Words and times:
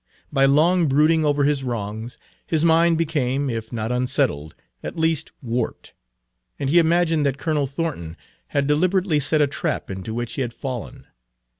By 0.33 0.45
long 0.45 0.87
brooding 0.87 1.23
over 1.23 1.43
his 1.43 1.63
wrongs, 1.63 2.17
his 2.47 2.65
mind 2.65 2.97
became, 2.97 3.51
if 3.51 3.71
not 3.71 3.91
unsettled, 3.91 4.55
at 4.81 4.97
least 4.97 5.31
warped, 5.43 5.93
and 6.57 6.71
he 6.71 6.79
imagined 6.79 7.23
that 7.27 7.37
Colonel 7.37 7.67
Thornton 7.67 8.17
had 8.47 8.65
deliberately 8.65 9.19
set 9.19 9.41
a 9.41 9.45
trap 9.47 9.91
into 9.91 10.15
which 10.15 10.33
he 10.33 10.41
had 10.41 10.55
fallen. 10.55 11.05